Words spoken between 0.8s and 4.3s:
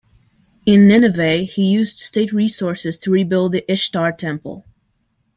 Nineveh he used state resources to rebuild the Ishtar